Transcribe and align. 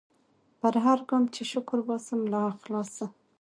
پر 0.59 0.73
هرګام 0.85 1.23
چي 1.33 1.43
شکر 1.51 1.79
باسم 1.87 2.19
له 2.31 2.39
اخلاصه 2.51 3.05